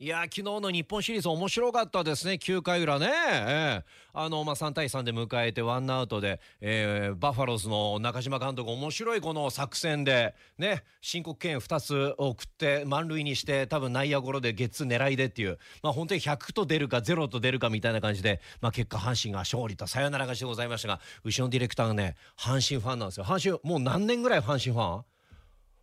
[0.00, 2.32] いや昨日の日本シリーズ面白かったですね。
[2.32, 3.84] 9回裏ね、ええ。
[4.12, 15.58] あの、まあ、3対3で迎えてワンアウトで、えーバファローズの中島監督面白いこの作戦でね申告敬遠2つ送って満塁にして多分内野ゴロでゲッツ狙いでっていう。
[15.80, 23.24] まあ本当に100と出るか0と出るかみたいな感じで、まあ、結果阪神が勝利とサヨナラ勝ちでございましたが後ろのディレクターがね阪神ファンなんですよ。
[23.24, 25.04] 阪神もう何年ぐらい阪神ファン？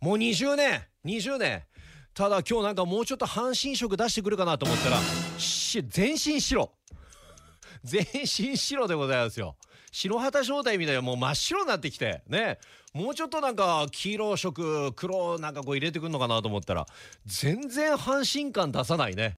[0.00, 0.82] もう20年。
[1.04, 1.64] 20年。
[2.16, 4.96] ただ今日なんかもうちょっと半身色出してくるかなと思ったら
[5.36, 6.72] し全身白。
[7.84, 9.54] 全身白でございますよ。
[9.92, 12.22] 白旗正体みたいなもう真っ白になってきて。
[12.26, 12.58] ね。
[12.94, 16.86] もうちょっとなんか黄色色黒なんかこう入れてくんのかなと思ったら
[17.26, 19.34] 全然半身感出さないね。